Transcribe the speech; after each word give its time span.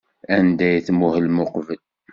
Anda 0.35 0.63
ay 0.69 0.81
tmuhlemt 0.87 1.41
uqbel? 1.43 1.81